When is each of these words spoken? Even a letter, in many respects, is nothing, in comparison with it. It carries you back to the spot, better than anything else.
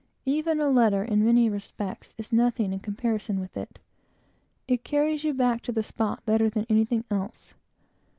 Even 0.25 0.59
a 0.59 0.67
letter, 0.67 1.03
in 1.03 1.23
many 1.23 1.47
respects, 1.47 2.15
is 2.17 2.33
nothing, 2.33 2.73
in 2.73 2.79
comparison 2.79 3.39
with 3.39 3.55
it. 3.55 3.77
It 4.67 4.83
carries 4.83 5.23
you 5.23 5.31
back 5.31 5.61
to 5.61 5.71
the 5.71 5.83
spot, 5.83 6.25
better 6.25 6.49
than 6.49 6.65
anything 6.71 7.03
else. 7.11 7.53